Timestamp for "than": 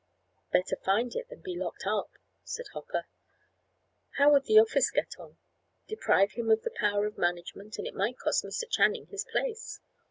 1.29-1.41